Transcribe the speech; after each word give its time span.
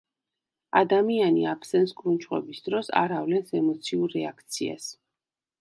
ადამიანი 0.79 1.43
აბსენს 1.51 1.93
კრუნჩხვების 2.01 2.65
დროს 2.71 2.91
არ 3.05 3.15
ავლენს 3.21 3.55
ემოციურ 3.63 4.17
რეაქციას. 4.19 4.93